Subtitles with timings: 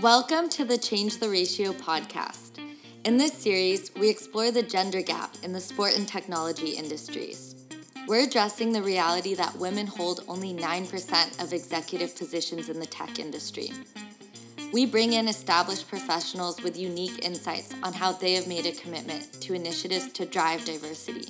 [0.00, 2.58] Welcome to the Change the Ratio podcast.
[3.04, 7.54] In this series, we explore the gender gap in the sport and technology industries.
[8.08, 13.20] We're addressing the reality that women hold only 9% of executive positions in the tech
[13.20, 13.70] industry.
[14.72, 19.40] We bring in established professionals with unique insights on how they have made a commitment
[19.42, 21.28] to initiatives to drive diversity.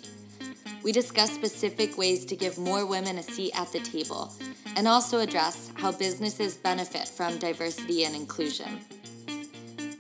[0.84, 4.34] We discuss specific ways to give more women a seat at the table
[4.76, 8.80] and also address how businesses benefit from diversity and inclusion.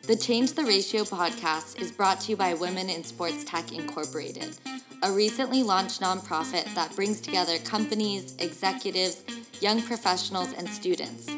[0.02, 4.58] The Change the Ratio podcast is brought to you by Women in Sports Tech Incorporated,
[5.02, 9.24] a recently launched nonprofit that brings together companies, executives,
[9.62, 11.30] young professionals, and students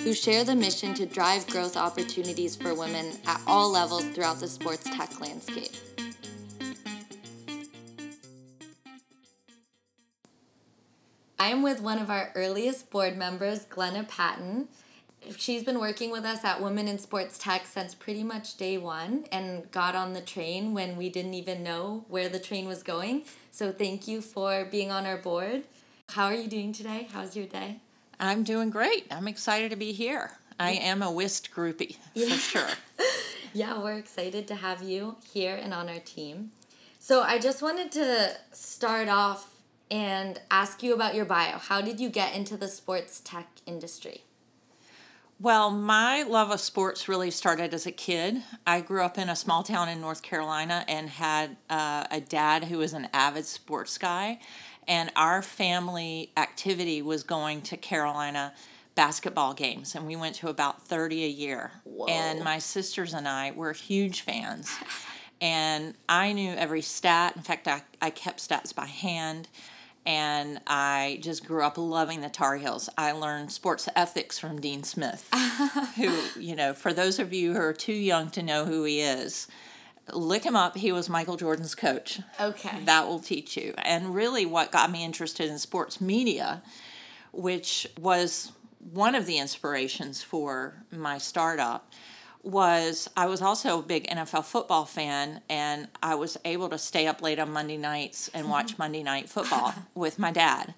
[0.00, 4.48] who share the mission to drive growth opportunities for women at all levels throughout the
[4.48, 5.72] sports tech landscape.
[11.44, 14.66] I am with one of our earliest board members, Glenna Patton.
[15.36, 19.26] She's been working with us at Women in Sports Tech since pretty much day one
[19.30, 23.24] and got on the train when we didn't even know where the train was going.
[23.50, 25.64] So, thank you for being on our board.
[26.08, 27.08] How are you doing today?
[27.12, 27.80] How's your day?
[28.18, 29.06] I'm doing great.
[29.10, 30.38] I'm excited to be here.
[30.58, 32.28] I am a WiST groupie yeah.
[32.28, 32.70] for sure.
[33.52, 36.52] yeah, we're excited to have you here and on our team.
[36.98, 39.53] So, I just wanted to start off
[39.94, 41.56] and ask you about your bio.
[41.56, 44.22] How did you get into the sports tech industry?
[45.38, 48.42] Well, my love of sports really started as a kid.
[48.66, 52.64] I grew up in a small town in North Carolina and had uh, a dad
[52.64, 54.40] who was an avid sports guy.
[54.88, 58.52] And our family activity was going to Carolina
[58.96, 61.70] basketball games, and we went to about 30 a year.
[61.84, 62.06] Whoa.
[62.06, 64.76] And my sisters and I were huge fans.
[65.40, 67.36] and I knew every stat.
[67.36, 69.48] In fact, I, I kept stats by hand
[70.06, 72.88] and I just grew up loving the Tar Heels.
[72.98, 75.28] I learned sports ethics from Dean Smith,
[75.96, 79.00] who, you know, for those of you who are too young to know who he
[79.00, 79.48] is,
[80.12, 80.76] look him up.
[80.76, 82.20] He was Michael Jordan's coach.
[82.38, 82.80] Okay.
[82.84, 83.72] That will teach you.
[83.78, 86.62] And really, what got me interested in sports media,
[87.32, 91.92] which was one of the inspirations for my startup
[92.44, 97.06] was I was also a big NFL football fan, and I was able to stay
[97.06, 98.78] up late on Monday nights and watch.
[98.84, 100.74] Monday Night Football with my dad.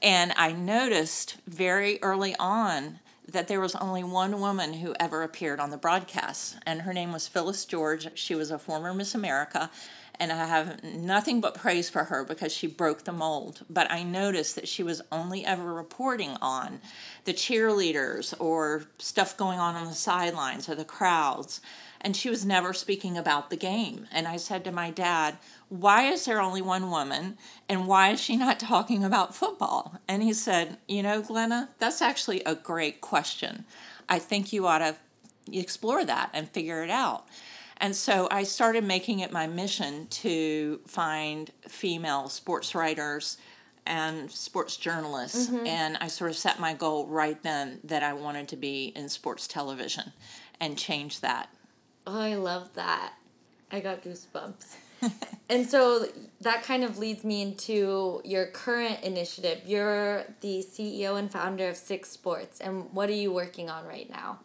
[0.00, 2.98] And I noticed very early on
[3.32, 7.12] that there was only one woman who ever appeared on the broadcast, and her name
[7.12, 8.08] was Phyllis George.
[8.14, 9.70] She was a former Miss America
[10.22, 13.64] and I have nothing but praise for her because she broke the mold.
[13.68, 16.80] But I noticed that she was only ever reporting on
[17.24, 21.60] the cheerleaders or stuff going on on the sidelines or the crowds.
[22.04, 24.08] And she was never speaking about the game.
[24.10, 27.38] And I said to my dad, Why is there only one woman?
[27.68, 30.00] And why is she not talking about football?
[30.08, 33.64] And he said, You know, Glenna, that's actually a great question.
[34.08, 34.96] I think you ought to
[35.50, 37.26] explore that and figure it out.
[37.78, 43.38] And so I started making it my mission to find female sports writers
[43.86, 45.48] and sports journalists.
[45.48, 45.66] Mm-hmm.
[45.66, 49.08] And I sort of set my goal right then that I wanted to be in
[49.08, 50.12] sports television
[50.60, 51.48] and change that.
[52.06, 53.14] Oh, I love that.
[53.70, 54.76] I got goosebumps.
[55.48, 56.06] and so
[56.40, 59.62] that kind of leads me into your current initiative.
[59.66, 62.60] You're the CEO and founder of Six Sports.
[62.60, 64.40] And what are you working on right now?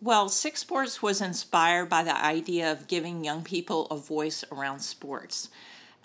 [0.00, 4.80] Well, Six Sports was inspired by the idea of giving young people a voice around
[4.80, 5.50] sports.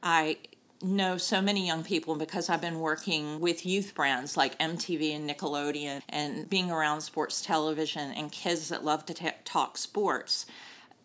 [0.03, 0.37] I
[0.81, 5.29] know so many young people because I've been working with youth brands like MTV and
[5.29, 10.45] Nickelodeon and being around sports television and kids that love to t- talk sports.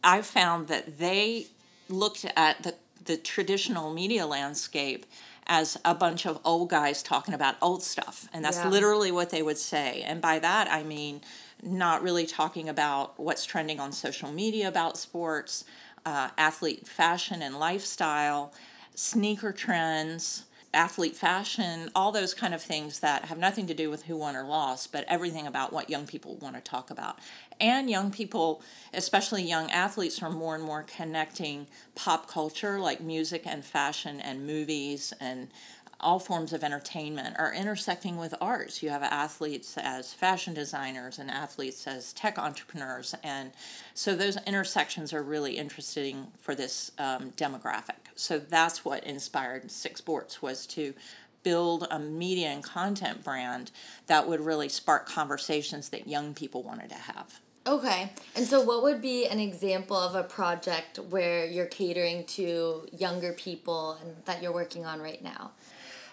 [0.02, 1.46] I found that they
[1.88, 5.06] looked at the, the traditional media landscape
[5.46, 8.28] as a bunch of old guys talking about old stuff.
[8.32, 8.68] And that's yeah.
[8.68, 10.02] literally what they would say.
[10.02, 11.22] And by that, I mean,
[11.62, 15.64] not really talking about what's trending on social media about sports,
[16.06, 18.52] uh, athlete fashion and lifestyle,
[19.00, 20.44] sneaker trends,
[20.74, 24.36] athlete fashion, all those kind of things that have nothing to do with who won
[24.36, 27.18] or lost, but everything about what young people want to talk about.
[27.58, 28.62] And young people,
[28.92, 34.46] especially young athletes, are more and more connecting pop culture like music and fashion and
[34.46, 35.48] movies and
[36.00, 38.82] all forms of entertainment are intersecting with arts.
[38.82, 43.14] You have athletes as fashion designers and athletes as tech entrepreneurs.
[43.22, 43.52] And
[43.94, 48.10] so those intersections are really interesting for this um, demographic.
[48.14, 50.94] So that's what inspired Six Sports was to
[51.42, 53.70] build a media and content brand
[54.06, 57.40] that would really spark conversations that young people wanted to have.
[57.66, 58.10] Okay.
[58.34, 63.32] And so, what would be an example of a project where you're catering to younger
[63.32, 65.52] people and that you're working on right now?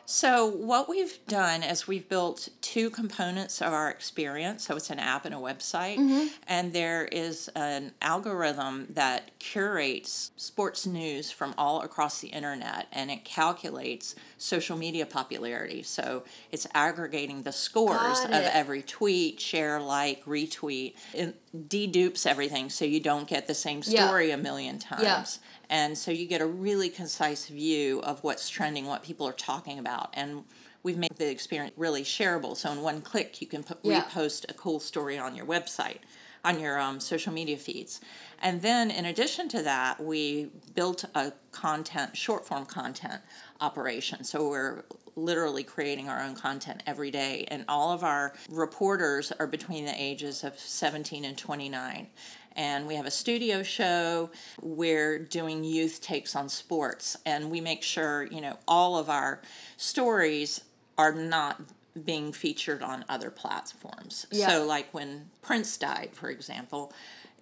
[0.10, 4.66] So, what we've done is we've built two components of our experience.
[4.66, 5.98] So, it's an app and a website.
[5.98, 6.28] Mm-hmm.
[6.48, 13.12] And there is an algorithm that curates sports news from all across the internet and
[13.12, 15.84] it calculates social media popularity.
[15.84, 20.94] So, it's aggregating the scores of every tweet, share, like, retweet.
[21.14, 21.36] It
[21.68, 24.36] dedupes everything so you don't get the same story yeah.
[24.36, 25.04] a million times.
[25.04, 25.26] Yeah.
[25.70, 29.80] And so you get a really concise view of what's trending, what people are talking
[29.80, 30.14] about.
[30.14, 30.44] And
[30.84, 32.56] we've made the experience really shareable.
[32.56, 34.04] So in one click, you can put, yeah.
[34.04, 36.00] repost a cool story on your website,
[36.46, 38.00] on your um, social media feeds.
[38.42, 43.22] And then in addition to that, we built a content, short form content
[43.60, 44.24] operation.
[44.24, 44.86] So we're
[45.18, 47.46] literally creating our own content every day.
[47.50, 52.08] And all of our reporters are between the ages of 17 and 29
[52.58, 54.32] and we have a studio show.
[54.62, 59.42] We're doing youth takes on sports, and we make sure you know all of our
[59.78, 60.62] stories
[60.98, 61.62] are not
[62.06, 64.26] being featured on other platforms.
[64.32, 64.50] Yeah.
[64.50, 66.92] So, like when Prince died, for example,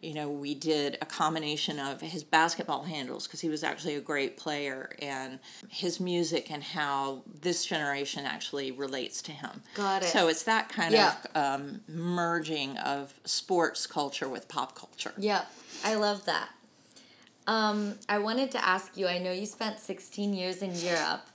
[0.05, 4.01] you know, we did a combination of his basketball handles because he was actually a
[4.01, 9.63] great player and his music and how this generation actually relates to him.
[9.73, 10.09] Got it.
[10.09, 11.15] So it's that kind yeah.
[11.33, 15.13] of um, merging of sports culture with pop culture.
[15.17, 15.45] Yeah,
[15.83, 16.49] I love that.
[17.47, 21.27] Um, I wanted to ask you I know you spent 16 years in Europe.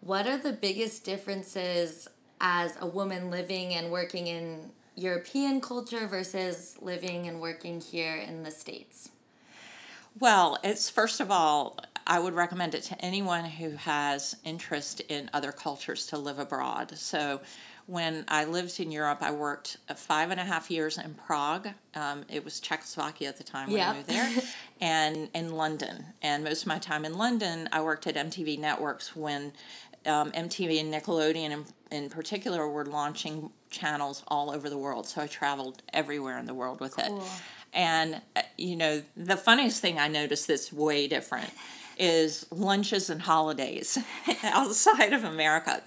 [0.00, 2.08] What are the biggest differences
[2.40, 8.42] as a woman living and working in European culture versus living and working here in
[8.42, 9.10] the States?
[10.18, 15.30] Well, it's first of all, I would recommend it to anyone who has interest in
[15.32, 16.96] other cultures to live abroad.
[16.96, 17.40] So,
[17.86, 21.68] when I lived in Europe, I worked five and a half years in Prague.
[21.94, 23.88] Um, it was Czechoslovakia at the time when yep.
[23.88, 24.30] I moved there,
[24.82, 26.04] and in London.
[26.20, 29.52] And most of my time in London, I worked at MTV Networks when
[30.08, 35.06] um, MTV and Nickelodeon in, in particular were launching channels all over the world.
[35.06, 37.22] So I traveled everywhere in the world with cool.
[37.22, 37.30] it.
[37.74, 41.50] And, uh, you know, the funniest thing I noticed that's way different
[41.98, 43.98] is lunches and holidays
[44.42, 45.82] outside of America.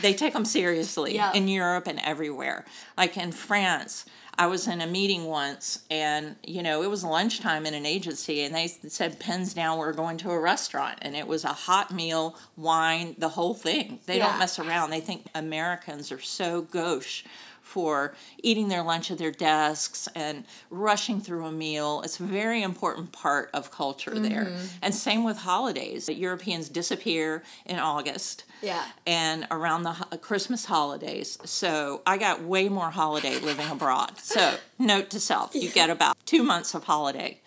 [0.00, 1.32] They take them seriously yeah.
[1.32, 2.64] in Europe and everywhere.
[2.96, 4.04] Like in France,
[4.38, 8.42] I was in a meeting once and, you know, it was lunchtime in an agency
[8.42, 10.98] and they said, pens down, we're going to a restaurant.
[11.02, 14.00] And it was a hot meal, wine, the whole thing.
[14.06, 14.28] They yeah.
[14.28, 14.90] don't mess around.
[14.90, 17.24] They think Americans are so gauche
[17.72, 22.02] for eating their lunch at their desks and rushing through a meal.
[22.04, 24.24] It's a very important part of culture mm-hmm.
[24.24, 24.52] there.
[24.82, 26.06] And same with holidays.
[26.06, 28.44] Europeans disappear in August.
[28.60, 28.84] Yeah.
[29.06, 31.38] And around the ho- Christmas holidays.
[31.46, 34.18] So I got way more holiday living abroad.
[34.18, 37.40] So, note to self, you get about two months of holiday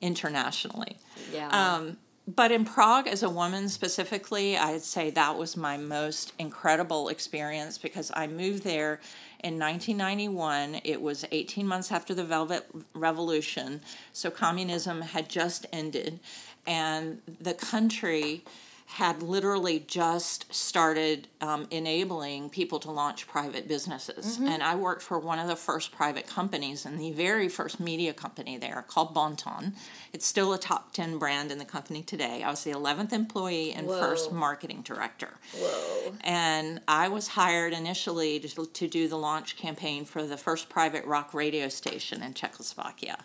[0.00, 0.96] internationally.
[1.30, 1.48] Yeah.
[1.48, 1.98] Um,
[2.34, 7.78] but in Prague, as a woman specifically, I'd say that was my most incredible experience
[7.78, 9.00] because I moved there
[9.42, 10.82] in 1991.
[10.84, 13.80] It was 18 months after the Velvet Revolution,
[14.12, 16.20] so communism had just ended,
[16.66, 18.44] and the country
[18.88, 24.38] had literally just started um, enabling people to launch private businesses.
[24.38, 24.48] Mm-hmm.
[24.48, 28.14] And I worked for one of the first private companies and the very first media
[28.14, 29.74] company there called Bonton.
[30.14, 32.42] It's still a top 10 brand in the company today.
[32.42, 34.00] I was the 11th employee and Whoa.
[34.00, 35.34] first marketing director.
[35.54, 36.14] Whoa.
[36.22, 41.04] And I was hired initially to, to do the launch campaign for the first private
[41.04, 43.18] rock radio station in Czechoslovakia.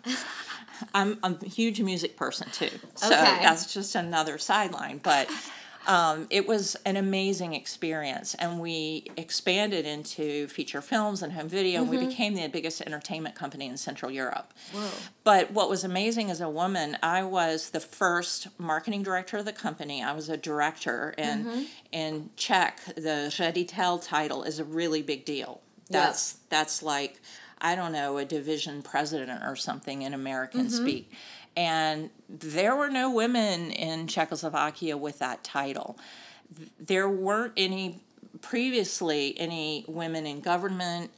[0.92, 2.70] I'm, I'm a huge music person too.
[2.96, 3.38] So okay.
[3.42, 5.00] that's just another sideline.
[5.02, 5.30] But
[5.86, 11.82] um, it was an amazing experience, and we expanded into feature films and home video.
[11.82, 11.92] Mm-hmm.
[11.92, 14.52] And we became the biggest entertainment company in Central Europe.
[14.72, 14.88] Whoa.
[15.24, 19.52] But what was amazing as a woman, I was the first marketing director of the
[19.52, 20.02] company.
[20.02, 21.62] I was a director, and mm-hmm.
[21.92, 25.60] in Czech, the ředitel title is a really big deal.
[25.90, 27.20] That's that's like
[27.60, 30.82] I don't know a division president or something in American mm-hmm.
[30.82, 31.12] speak
[31.56, 35.98] and there were no women in Czechoslovakia with that title.
[36.78, 38.02] There weren't any
[38.40, 41.10] previously any women in government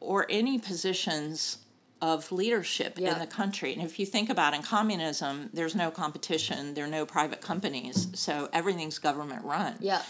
[0.00, 1.58] or any positions
[2.02, 3.14] of leadership yeah.
[3.14, 3.72] in the country.
[3.72, 8.08] And if you think about in communism, there's no competition, there are no private companies,
[8.12, 9.76] so everything's government run.
[9.80, 10.02] Yeah.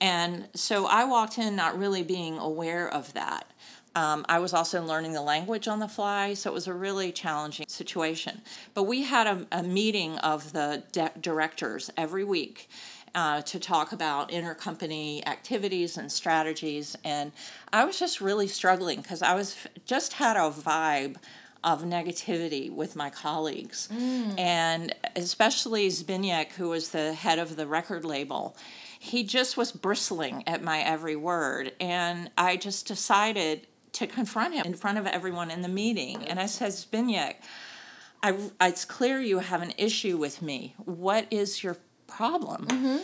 [0.00, 3.50] And so I walked in not really being aware of that.
[3.96, 7.10] Um, I was also learning the language on the fly, so it was a really
[7.10, 8.42] challenging situation.
[8.74, 12.68] But we had a, a meeting of the de- directors every week.
[13.14, 16.98] Uh, to talk about intercompany activities and strategies.
[17.02, 17.32] And
[17.72, 21.16] I was just really struggling because I was just had a vibe
[21.64, 23.88] of negativity with my colleagues.
[23.90, 24.38] Mm.
[24.38, 28.54] And especially Zbigniew, who was the head of the record label,
[28.98, 31.72] he just was bristling at my every word.
[31.80, 36.22] And I just decided to confront him in front of everyone in the meeting.
[36.24, 37.34] And I said, Zbigniew,
[38.22, 40.74] I, it's clear you have an issue with me.
[40.84, 42.66] What is your problem?
[42.66, 42.98] Mm-hmm.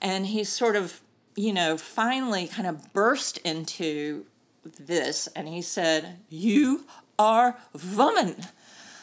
[0.00, 1.00] And he sort of,
[1.36, 4.26] you know, finally kind of burst into
[4.64, 6.86] this and he said, You
[7.18, 7.56] are
[7.94, 8.34] woman.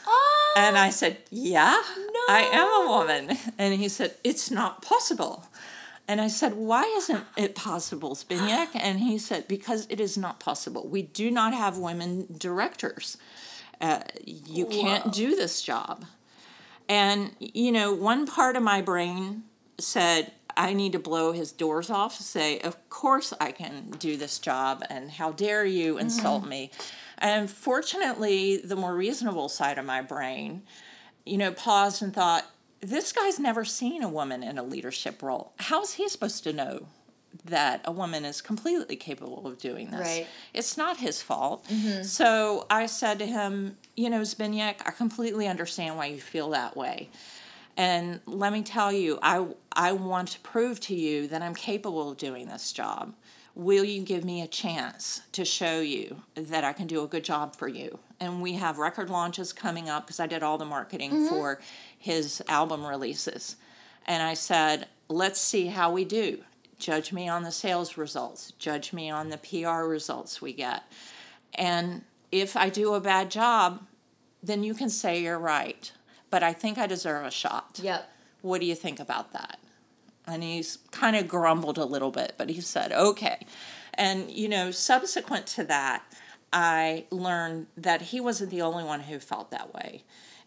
[0.06, 2.20] Oh, and I said, Yeah, no.
[2.28, 3.38] I am a woman.
[3.58, 5.46] And he said, It's not possible.
[6.10, 8.70] And I said, Why isn't it possible, Spinyak?
[8.74, 10.88] And he said, Because it is not possible.
[10.88, 13.16] We do not have women directors.
[13.80, 14.82] Uh, you Whoa.
[14.82, 16.06] can't do this job.
[16.90, 19.44] And, you know, one part of my brain
[19.78, 24.40] said, I need to blow his doors off, say, Of course I can do this
[24.40, 26.50] job, and how dare you insult mm-hmm.
[26.50, 26.72] me.
[27.20, 30.64] And fortunately, the more reasonable side of my brain,
[31.24, 32.48] you know, paused and thought,
[32.82, 35.54] this guy's never seen a woman in a leadership role.
[35.58, 36.88] How's he supposed to know
[37.46, 40.02] that a woman is completely capable of doing this?
[40.02, 40.28] Right.
[40.54, 41.66] It's not his fault.
[41.68, 42.04] Mm-hmm.
[42.04, 46.76] So I said to him, you know, Zbigniew, I completely understand why you feel that
[46.76, 47.10] way.
[47.78, 52.12] And let me tell you, I, I want to prove to you that I'm capable
[52.12, 53.14] of doing this job.
[53.56, 57.24] Will you give me a chance to show you that I can do a good
[57.24, 58.00] job for you?
[58.20, 61.28] And we have record launches coming up because I did all the marketing mm-hmm.
[61.28, 61.62] for
[61.98, 63.56] his album releases.
[64.06, 66.44] And I said, let's see how we do.
[66.78, 70.84] Judge me on the sales results, judge me on the PR results we get.
[71.54, 73.86] And if I do a bad job,
[74.42, 75.92] then you can say you're right.
[76.30, 77.80] But I think I deserve a shot.
[77.82, 78.10] Yep.
[78.42, 79.60] What do you think about that?
[80.26, 83.46] And he's kind of grumbled a little bit, but he said, okay.
[83.96, 86.04] And, you know, subsequent to that,
[86.52, 90.04] I learned that he wasn't the only one who felt that way.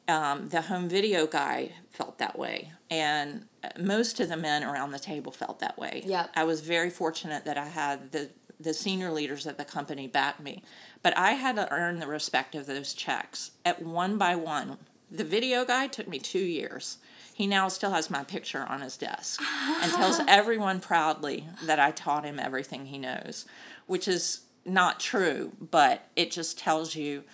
[0.08, 3.46] Um, the home video guy felt that way, and
[3.78, 6.02] most of the men around the table felt that way.
[6.04, 10.06] Yeah, I was very fortunate that I had the the senior leaders at the company
[10.06, 10.62] back me,
[11.02, 14.78] but I had to earn the respect of those Czechs at one by one.
[15.10, 16.98] The video guy took me two years.
[17.34, 19.40] He now still has my picture on his desk
[19.82, 23.46] and tells everyone proudly that I taught him everything he knows,
[23.86, 27.24] which is not true, but it just tells you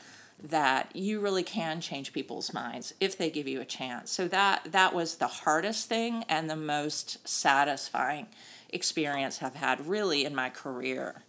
[0.43, 4.11] that you really can change people's minds if they give you a chance.
[4.11, 8.29] So that that was the hardest thing and the most satisfying
[8.71, 11.23] experience I've had really in my career.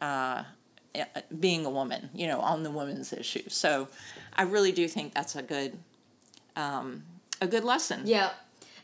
[0.00, 0.44] Uh,
[0.94, 1.04] eh,
[1.38, 3.48] being a woman, you know, on the women's issue.
[3.48, 3.88] So
[4.32, 5.78] I really do think that's a good
[6.56, 7.04] um,
[7.40, 8.02] a good lesson.
[8.04, 8.30] Yeah.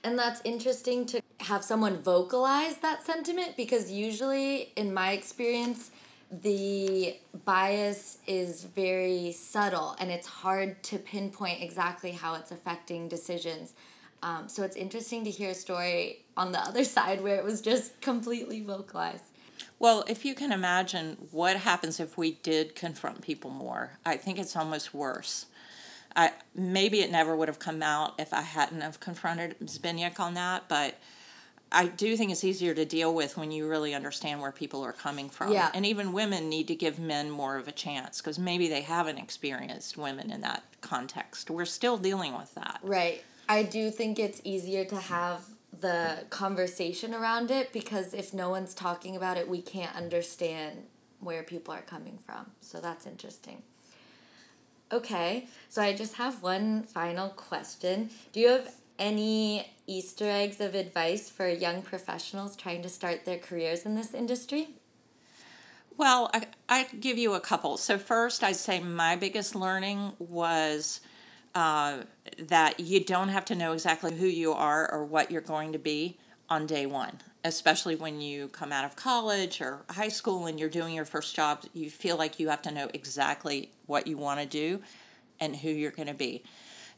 [0.05, 5.91] And that's interesting to have someone vocalize that sentiment because usually in my experience
[6.31, 13.75] the bias is very subtle and it's hard to pinpoint exactly how it's affecting decisions.
[14.23, 17.61] Um, so it's interesting to hear a story on the other side where it was
[17.61, 19.25] just completely vocalized.
[19.79, 24.39] Well, if you can imagine what happens if we did confront people more, I think
[24.39, 25.47] it's almost worse.
[26.17, 30.35] I maybe it never would have come out if I hadn't have confronted Zbigniew on
[30.35, 30.97] that, but
[31.71, 34.93] I do think it's easier to deal with when you really understand where people are
[34.93, 35.53] coming from.
[35.53, 35.71] Yeah.
[35.75, 39.19] And even women need to give men more of a chance because maybe they haven't
[39.19, 41.51] experienced women in that context.
[41.51, 42.81] We're still dealing with that.
[42.83, 43.23] Right.
[43.49, 45.45] I do think it's easier to have
[45.81, 50.85] the conversation around it because if no one's talking about it, we can't understand
[51.21, 52.53] where people are coming from.
[52.61, 53.63] So that's interesting.
[54.91, 58.09] Okay, so I just have one final question.
[58.33, 63.39] Do you have any Easter eggs of advice for young professionals trying to start their
[63.39, 64.69] careers in this industry?
[65.97, 67.77] Well, I, I'd give you a couple.
[67.77, 71.01] So, first, I'd say my biggest learning was
[71.55, 72.03] uh,
[72.39, 75.79] that you don't have to know exactly who you are or what you're going to
[75.79, 76.17] be
[76.49, 80.69] on day one, especially when you come out of college or high school and you're
[80.69, 81.65] doing your first job.
[81.75, 84.81] You feel like you have to know exactly what you want to do
[85.41, 86.45] and who you're going to be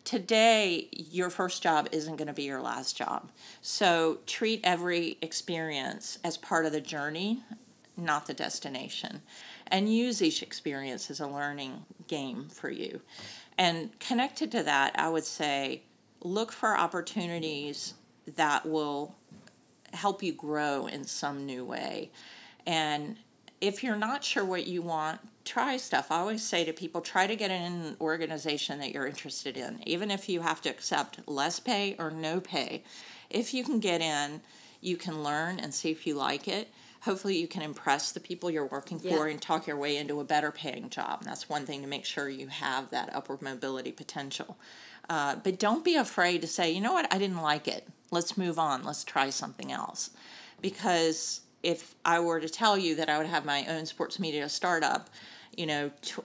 [0.05, 3.31] today your first job isn't going to be your last job.
[3.61, 7.43] So treat every experience as part of the journey
[8.01, 9.23] not the destination.
[9.67, 13.01] And use each experience as a learning game for you.
[13.57, 15.83] And connected to that i would say
[16.23, 17.95] look for opportunities
[18.37, 19.15] that will
[19.93, 22.11] help you grow in some new way.
[22.67, 23.17] And
[23.61, 26.11] if you're not sure what you want try stuff.
[26.11, 29.81] I always say to people, try to get in an organization that you're interested in,
[29.87, 32.85] even if you have to accept less pay or no pay.
[33.29, 34.43] If you can get in,
[34.81, 36.69] you can learn and see if you like it.
[37.03, 39.33] Hopefully, you can impress the people you're working for yeah.
[39.33, 41.21] and talk your way into a better paying job.
[41.21, 44.59] And that's one thing to make sure you have that upward mobility potential.
[45.09, 47.89] Uh, but don't be afraid to say, you know what, I didn't like it.
[48.11, 48.85] Let's move on.
[48.85, 50.11] Let's try something else
[50.61, 54.49] because if I were to tell you that I would have my own sports media
[54.49, 55.11] startup,
[55.57, 56.21] you know, tw-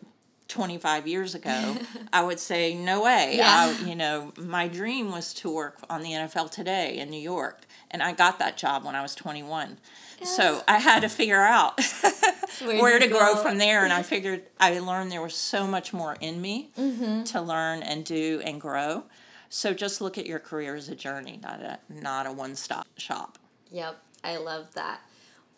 [0.47, 1.75] 25 years ago,
[2.13, 3.33] I would say, no way.
[3.37, 3.75] Yeah.
[3.79, 7.61] I, you know, my dream was to work on the NFL today in New York,
[7.91, 9.77] and I got that job when I was 21.
[10.19, 10.25] Yeah.
[10.27, 11.79] So I had to figure out
[12.63, 13.41] Where where to grow go.
[13.43, 13.83] from there.
[13.83, 17.23] And I figured I learned there was so much more in me Mm-hmm.
[17.23, 19.03] to learn and do and grow.
[19.49, 22.87] So just look at your career as a journey, not a not a one stop
[22.97, 23.37] shop.
[23.71, 25.01] Yep, I love that.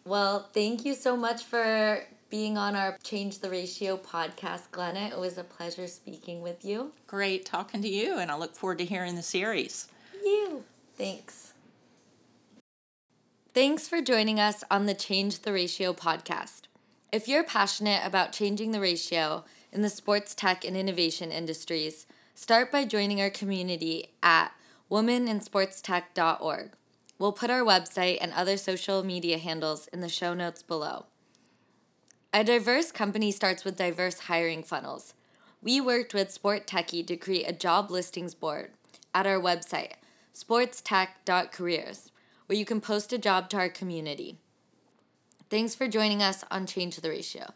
[0.07, 5.09] Well, thank you so much for being on our Change the Ratio podcast, Glenna.
[5.11, 6.93] It was a pleasure speaking with you.
[7.07, 9.89] Great talking to you, and I look forward to hearing the series.
[10.23, 10.63] You.
[10.97, 11.51] Thanks.
[13.53, 16.61] Thanks for joining us on the Change the Ratio podcast.
[17.11, 22.71] If you're passionate about changing the ratio in the sports tech and innovation industries, start
[22.71, 24.53] by joining our community at
[24.89, 26.71] womaninsportstech.org.
[27.19, 31.05] We'll put our website and other social media handles in the show notes below.
[32.33, 35.13] A diverse company starts with diverse hiring funnels.
[35.61, 38.71] We worked with SportTechie to create a job listings board
[39.15, 39.93] at our website,
[40.35, 42.11] sportstech.careers,
[42.45, 44.37] where you can post a job to our community.
[45.49, 47.53] Thanks for joining us on Change the Ratio.